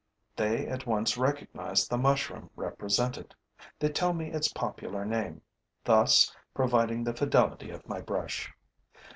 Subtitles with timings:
[0.35, 3.35] They at once recognize the mushroom represented;
[3.77, 5.43] they tell me its popular name,
[5.83, 8.51] thus proving the fidelity of my brush.